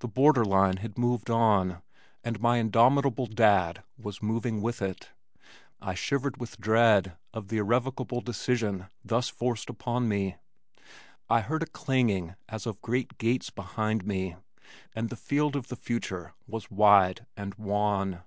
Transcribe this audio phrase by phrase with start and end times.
[0.00, 1.80] The border line had moved on,
[2.22, 5.12] and my indomitable Dad was moving with it.
[5.80, 10.36] I shivered with dread of the irrevocable decision thus forced upon me.
[11.30, 14.36] I heard a clanging as of great gates behind me
[14.94, 18.24] and the field of the future was wide and wan.